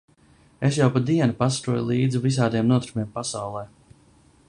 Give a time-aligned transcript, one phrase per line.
[0.69, 3.67] Es jau pa dienu pasekoju līdzi visādiem notikumiem pasaulē.